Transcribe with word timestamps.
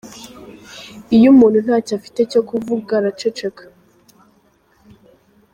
Iyo 1.15 1.27
umuntu 1.33 1.57
ntacyo 1.65 1.93
afite 1.99 2.19
cyo 2.31 2.41
kuvugara 2.47 2.99
araceceka. 2.99 3.63